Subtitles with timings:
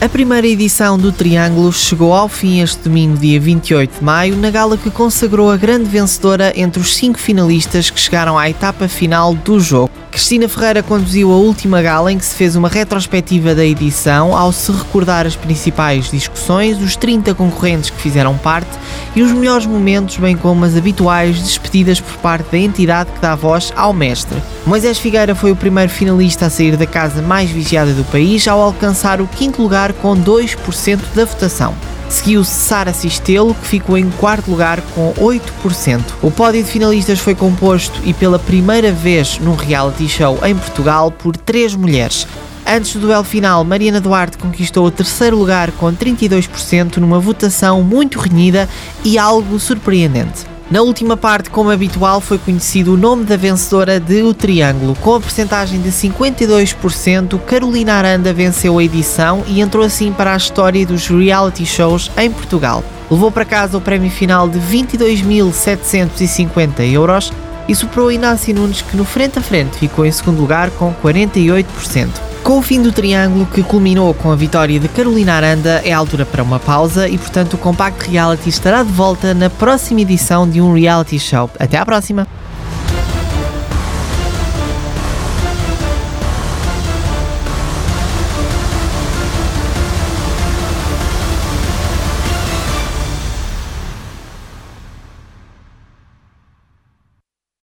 [0.00, 4.48] A primeira edição do Triângulo chegou ao fim este domingo, dia 28 de maio, na
[4.48, 9.34] gala que consagrou a grande vencedora entre os cinco finalistas que chegaram à etapa final
[9.34, 9.90] do jogo.
[10.12, 14.52] Cristina Ferreira conduziu a última gala em que se fez uma retrospectiva da edição ao
[14.52, 18.70] se recordar as principais discussões, os 30 concorrentes que fizeram parte
[19.14, 23.34] e os melhores momentos, bem como as habituais despedidas por parte da entidade que dá
[23.34, 24.40] voz ao mestre.
[24.66, 28.60] Moisés Figueira foi o primeiro finalista a sair da casa mais vigiada do país ao
[28.60, 31.74] alcançar o quinto lugar com 2% da votação.
[32.08, 36.00] Seguiu-se Sara Sistelo, que ficou em quarto lugar com 8%.
[36.22, 41.10] O pódio de finalistas foi composto e pela primeira vez num reality show em Portugal
[41.10, 42.26] por três mulheres.
[42.70, 48.18] Antes do duelo final, Mariana Duarte conquistou o terceiro lugar com 32% numa votação muito
[48.18, 48.68] renhida
[49.02, 50.44] e algo surpreendente.
[50.70, 54.94] Na última parte, como habitual, foi conhecido o nome da vencedora de O Triângulo.
[54.96, 60.36] Com a percentagem de 52%, Carolina Aranda venceu a edição e entrou assim para a
[60.36, 62.84] história dos reality shows em Portugal.
[63.10, 67.32] Levou para casa o prémio final de 22.750 euros
[67.66, 72.27] e superou Inácio Nunes, que no frente a frente ficou em segundo lugar com 48%.
[72.42, 75.98] Com o fim do triângulo que culminou com a vitória de Carolina Aranda, é a
[75.98, 80.48] altura para uma pausa e, portanto, o Compact Reality estará de volta na próxima edição
[80.48, 81.50] de um reality show.
[81.58, 82.26] Até à próxima!